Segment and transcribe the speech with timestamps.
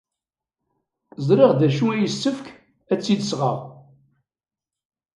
[1.27, 2.45] Ẓriɣ d acu ay yessefk
[2.91, 3.59] ad t-id-sɣeɣ.